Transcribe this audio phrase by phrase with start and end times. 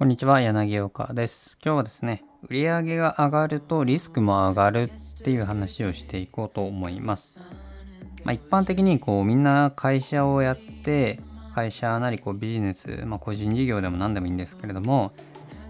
[0.00, 1.58] こんにちは、柳岡です。
[1.62, 7.38] 今日はですね、売上が上がるとリスクも上がるっていう話をしていこうと思います。
[8.24, 11.20] まあ、一般的にこうみんな会社をやって、
[11.54, 15.12] 会社なりこうビジネス、まあ、個人事業でも何でもいいんですけれども、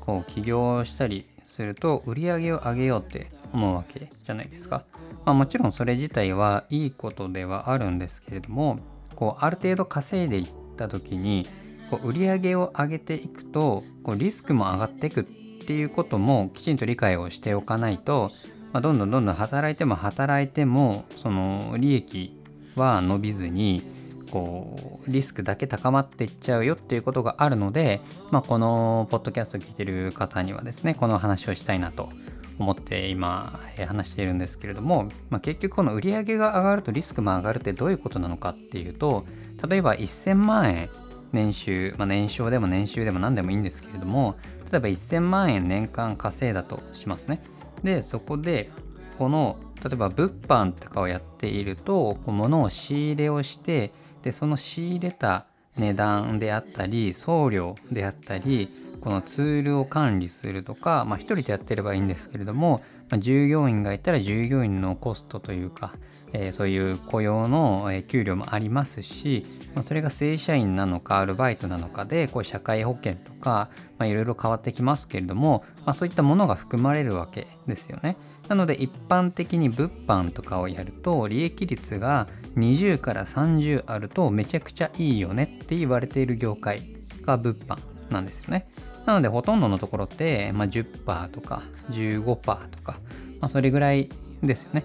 [0.00, 4.82] こう起業したりすると売り上げを上げようって思うわけじゃないですか。
[5.24, 8.80] まあ、もちろんそれ自体はいいことではあるんですけれども、
[9.14, 11.46] こうある程度稼いでいった時に
[11.90, 18.30] こう売り上げを上げていくとこうリスクも上がっていくっていうこともきちんと理解をしておかないと、
[18.72, 22.40] まあ、どんどんどんどん働いても働いてもその利益
[22.76, 23.82] は伸びずに
[24.30, 32.10] こうリスクだけ高まっていっちゃうよっていうことがあるので、まあ、このポッドキャストを聞いてる方にはですねこの話をしたいなと
[32.58, 39.26] 思って今話しているんですけれども、まあ、結局この売り上げが上がるとリスクも上がるってどういうことなのかっていうと
[39.68, 40.90] 例えば1000万円
[41.32, 44.36] 年収、まあ、年商でも年収でも何でもいいんですけれども
[44.70, 47.40] 例えば1000万円年間稼いだとしますね。
[47.82, 48.70] でそこで
[49.18, 58.68] この例えば物販とかをやっていると物を仕入れをしてでその仕入れた値段であったり送料であったり
[59.00, 65.94] このツールを管理するとか、まあ、1人でやってればいいんですけれども、まあ、従業員がいたら従業員のコストというか
[66.38, 73.70] えー、そういう雇用の、え給料もありますし、まあ、それが正社員なのかアルバイトなのかでこう社会保険とか、
[74.00, 78.16] いろいろ変わってきますけれども、まあ、そういったものが含まれるわけですよね。
[78.48, 87.78] なので一般的に物販とかをやると利益率が20から30あるとめちゃくちゃいいよねって言われている業界が物販
[88.10, 88.68] なんですよね。
[89.04, 92.44] なのでほとんどのところって、まあ、10%とか15%と
[92.82, 92.98] か、
[93.40, 94.08] まあ、それぐらい
[94.42, 94.84] ですよね。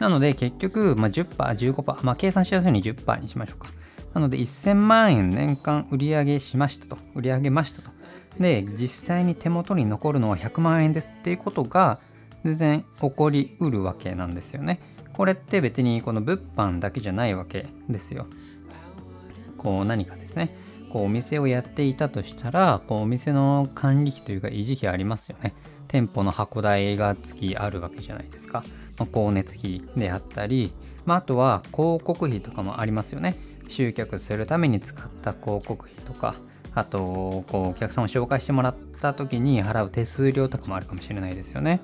[0.00, 3.68] なので結局、まあ、10%、15%、まあ、計算しやすいように10%にしましょうか。
[4.14, 6.98] なので1000万円年間売り上げしましたと。
[7.14, 7.90] 売り上げましたと。
[8.38, 11.98] で、実際に手元に残るのは100万円ですっていうことが
[12.44, 14.80] 全然起こりうるわけなんですよね。
[15.12, 18.26] これって別にこの物販だけじゃないわけですよ。
[19.58, 20.56] こう何かですね。
[20.90, 25.54] こうお店をやっていたとしたら、こうお店の管理費というか維持費ありますよね。
[25.86, 28.64] 店舗の箱代が月あるわけじゃないですか。
[29.00, 30.72] まあ、光熱費であったり、
[31.06, 33.36] まあ、あとは広告費とかもありますよね。
[33.68, 36.34] 集客するために使った広告費とか、
[36.74, 41.80] あと、こう、お客さんを紹介してもらった時に払う手数料とかもあるかもしれないですよね。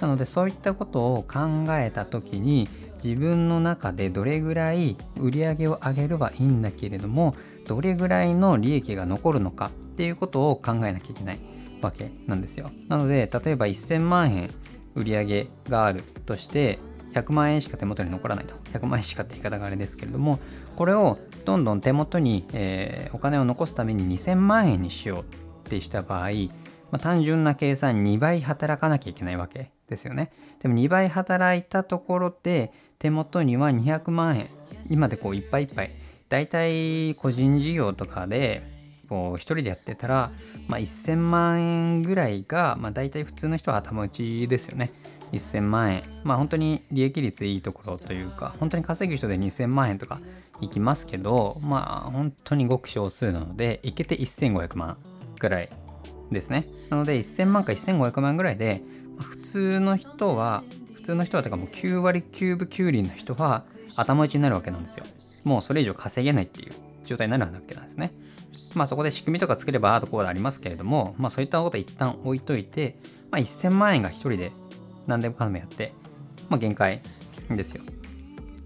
[0.00, 2.68] なので、そういったことを考えた時に、
[3.02, 7.34] 自分の中でどれぐらい売り上げを上げればいいんだけれども、
[7.66, 11.38] どれぐらいの利益が残るのかっていうことを考えなきゃいけない
[11.80, 12.70] わけなんですよ。
[12.88, 14.50] なので、例えば1000万円
[14.98, 16.78] 売り上げがあるとして
[17.14, 18.54] 100万円しか手元に残らないと。
[18.72, 20.38] 100万円しかって言い方があれですけれども
[20.76, 25.22] これをどんどん手元に、えー、お金を残すために2000万円にしよう
[25.68, 26.32] ってした場合、ま
[26.92, 30.32] あ、単純な計算2倍働かなきゃいけないわけですよね。
[30.60, 34.48] でも2倍働いたところで手元には200万円
[34.90, 35.90] 今でこういっぱいいっぱい。
[36.28, 38.77] だいたい個人事業とかで
[39.08, 40.30] こう一人でやってたら、
[40.66, 44.90] まあ、1000万円ぐらいが、まあ、大体普通の人は頭打ちですよね。
[45.32, 46.02] 1000万円。
[46.24, 50.20] まあ本当に利益率いいところというか、本当に稼ぐ人で2000万円とか
[50.60, 54.96] いきますけど、まあ本当にごく少数なので、いけて1500万
[55.38, 55.70] ぐらい
[56.30, 56.66] ですね。
[56.90, 58.82] なので1000万か1500万ぐらいで、
[59.16, 60.64] まあ、普通の人は、
[60.94, 63.64] 普通の人はとかもう9割9分9厘の人は
[63.96, 65.04] 頭打ちになるわけなんですよ。
[65.44, 66.72] もうそれ以上稼げないっていう
[67.04, 68.12] 状態になるわけなんですね。
[68.78, 72.96] まあそこで仕組みとか作ればああとこうでありますけれども、まあそういったこと一旦置いといて、
[73.30, 74.52] まあ1000万円が1人で
[75.06, 75.92] 何でもかんでもやって、
[76.48, 77.02] まあ限界
[77.50, 77.82] ですよ。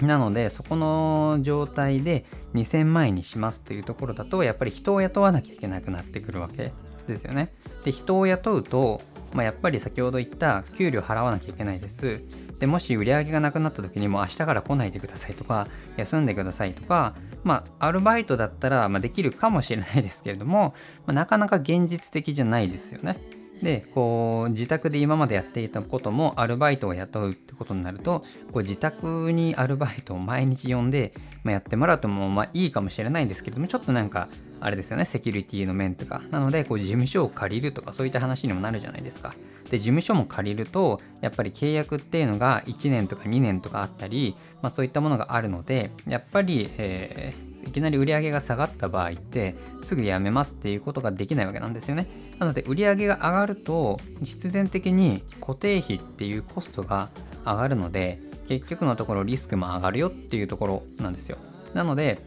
[0.00, 6.72] なのでそこの状態で2000万円にしますというところだとやっぱり人を雇わなきゃいけなくなってくるわけ
[7.06, 7.54] ですよね。
[7.84, 9.00] で人を雇うと、
[9.36, 12.22] まあ、やっぱり先ほど言った給料払わなきゃいけないです。
[12.58, 15.66] でもし売り上げがなくなった時にも明日から来ないでくださいとか
[15.98, 17.14] 休んでくださいとか
[17.44, 23.18] まあアルバイトだったら、ま、できるかもしれないですけれども、まあ、なかなか現実的じゃないですよね。
[23.62, 28.20] でこう自宅で今までやっていたこともアルバイトを雇うってことになると
[28.52, 31.12] こう自宅にアルバイトを毎日呼んで、
[31.42, 34.28] まあ、やってもらうともまあいいかもしれないんですけれどもちょっとなんか
[34.60, 36.22] あれですよねセキュリティの面とか。
[36.30, 39.34] なのでこう事務所を借りるとかそういった話にもなるじゃないですか。
[39.70, 52.08] で事務所も借りるとやっぱり契約っていうのが1年とか2年とかあったり、まあ、そういったものがあるのでやっぱり、えー、いきなり売り上げが下がった場合ってすぐやめますっていうことができないわけなんですよね。
[52.38, 57.10] なので売り上げが上がると必然的に固定費っていうコストが
[57.44, 61.38] 上がるので結局のところリスクも上がるよっていうところなんですよ。
[61.74, 62.20] なので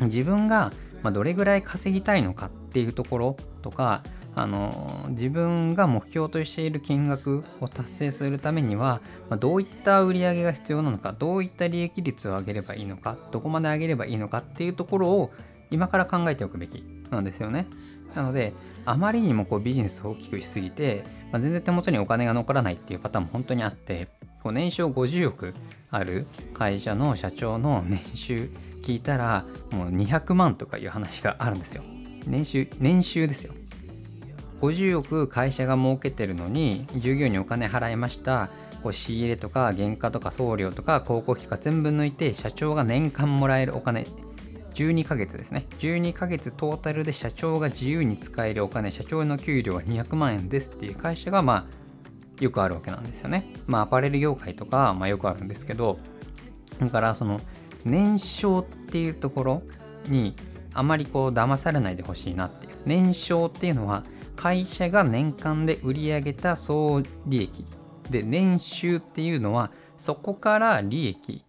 [0.00, 0.72] 自分が
[1.12, 4.02] どれぐらい稼ぎたいのかっていうところとか
[4.34, 15.32] あの自分が目標としている金額を達成するためには、まあ、どういった売り上げが必要なのかどういった利益率を上げればいいのかどこまで上げればいいのかっていうところを
[15.70, 17.66] 今から考えておくべきなんですよね。
[18.14, 18.52] なので
[18.84, 24.08] あまりにもこうビジネスを大きくしすぎて、まあ、全然手元にお金が残らないっていうパターンも本当にあって
[24.42, 25.54] こう年商50億
[25.90, 28.50] ある会社の社長の年収
[28.82, 31.84] 聞いたらもう200万とかいう話があるんですよ。
[32.26, 33.54] 年収年収ですよ。
[34.62, 38.48] 50億会社が儲けてるのに従業員にお金払いました。
[38.82, 44.06] こう仕入れとか原価とか送料とか広告費が全部抜いて社長が年間もらえるお金。
[44.74, 45.66] 12ヶ月ですね。
[45.80, 48.90] 12ヶ月トータルで社長が自由に使えるお金。
[48.90, 53.52] 社長の給料は200万円ですっていう会社がまあよくあるわけなんですよね。
[53.66, 55.98] まあアパレル業界とか、まあ、よくあるんですけど
[56.80, 57.40] だからその
[57.84, 59.62] 年商っていうところ
[60.08, 60.34] に
[60.72, 62.72] あまりこう騙されないでほしいなっていう。
[62.86, 64.04] 年商っていうのは
[64.36, 67.64] 会社が年間で売り上げた総利益
[68.10, 71.44] で年収っていうのはそこから利益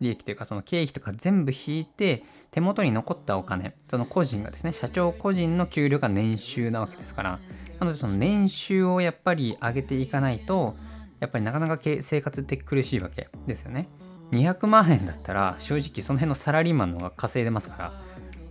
[0.00, 7.38] 利益というかその経費とか全部引いて手元に残ったお金その個人がですね社長個人の給料が年収なわけですから
[7.78, 10.76] なのでその年収をやっぱり上げていかないと
[11.20, 13.88] やっぱりなかなか生活って苦しいわけですよね。
[14.32, 17.92] 200万円だったら正直その辺のサラリーマンの方が稼いでますから。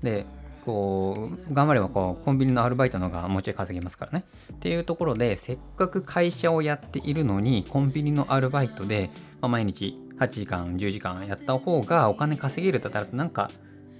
[0.01, 0.25] で
[0.65, 4.25] こう頑張ればこうコンビニのアルバイトの方がもうちょい稼げますからね。
[4.53, 9.09] っていうところでせっかく会社をやっているのにコンビニのアルバイトで、
[9.41, 13.49] まあ、毎日8時間10時間やった方がお金稼げるだったらなんか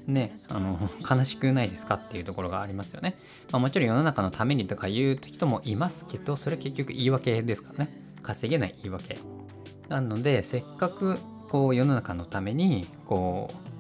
[0.05, 3.17] ねあの悲しくないですかっていうところがありますよね、
[3.51, 8.11] まあ、もちろん世の中のためにとか言う人もいますけどそれ結局言い訳ですからね。
[8.21, 9.17] 稼げない言い訳。
[9.89, 11.17] なのでせっかく
[11.49, 13.70] こう世の中のためにこう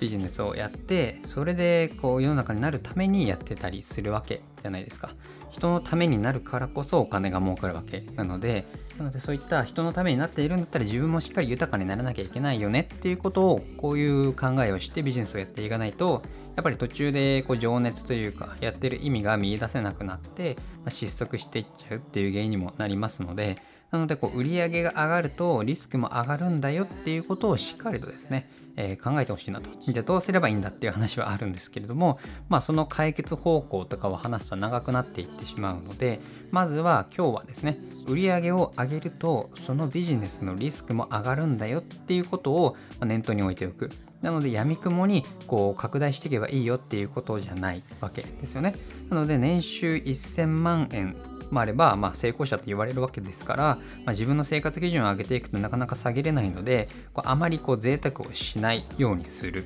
[0.00, 5.10] ビジネスをやってそれでこう世の中になるためにやってたりするわけじゃないですか。
[5.50, 8.66] 人のためになるからこそお金が儲かるわけなので
[8.98, 16.22] なのでそういった人のためになっているんだったら自分もしっかり豊かにならなきゃいけないよねっていうことをこういう考えをしてビジネスをやっていかないと
[16.56, 23.56] やっぱり途中でこう情熱というかやってる意味が見いだせなくなって、ま失速していっちゃうっていう原因にもなりますので
[23.90, 29.70] なのでこう売り上げが上がるとリスクも上がるんだよっていうことをしっかりとですね、え、考えてほしいなと。
[29.80, 32.18] じゃあどうすればいいんだっていう話はあるんですけれども、
[32.48, 36.20] まあその解決方法とかを話すと長くなっていってしまうので、
[36.50, 43.90] まずは今日はですね、売り上げを上げるとそのビジネスのリスクも上がるんだよっていうことを念頭に置いておく。
[44.22, 48.74] なので、やみくもにこう拡大していけばいいよっていうことじゃないわけですよね。
[49.10, 51.16] なので、年収1000万円
[51.50, 59.64] もあれば、まあ、成功者と言われるわけですから、まあ、自分の生活基準を上げていくとなかなか下げれないのでこうあまりこう贅沢をしないようにする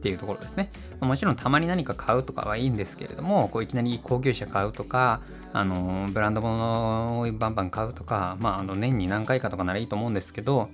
[0.00, 0.70] っていうところですね。
[0.98, 5.20] ま、もちろんたまに何か買うとかはいいんですけれどもこういきなり高級車買うとか
[5.52, 10.70] あのブランド物をバンバン買うとか、まあ、あの年に何回かとかならいいと思うんですけど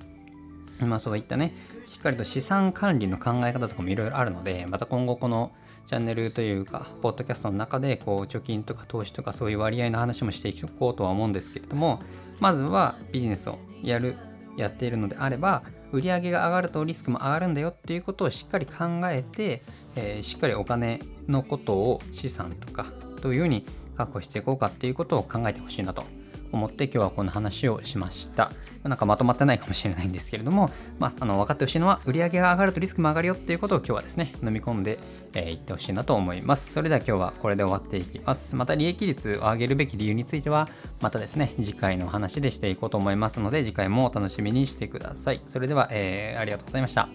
[0.80, 1.54] まあそういったね
[1.86, 5.52] しっかりと資産管理の考え方とかもいろいろあるのでまた今後この
[5.86, 12.00] チャンネルというか、ポッドキャストの中で、こう、貯金とか投資とかそういう割合の話もしていこうとは思うんですけれども、
[12.40, 14.16] まずはビジネスをやる、
[14.56, 15.62] やっているのであれば、
[15.92, 19.62] 売上が上がるとリスクも上がるんだよっていうことをしっかり考えて、
[19.94, 22.86] えー、しっかりお金のことを資産とか、
[23.22, 23.64] どういうふうに
[23.96, 26.04] 確保していこうかっていうことを考えてほしいなと。
[26.52, 28.52] 思って今日はこの話をしました。
[28.82, 34.98] なんかまとまってないかもしれないんですけれども、まあ、あの分かってほしいのは売り上げが上がるとリスクも上がるよっていうことを今日はですね、飲み込んでい、
[35.34, 36.72] えー、ってほしいなと思います。
[36.72, 38.56] それでは今日はこれで終わっていきます。
[38.56, 40.68] また利益率を上げるべき理由については、
[41.00, 45.40] またですね、次回の話でしていこうと思いますので、次回もお楽しみにしてください。
[45.46, 47.08] それでは、えー、ありがとうございました。